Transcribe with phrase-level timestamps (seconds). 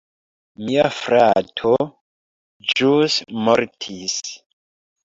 [0.69, 1.75] Mia frato
[2.73, 4.19] ĵus mortis!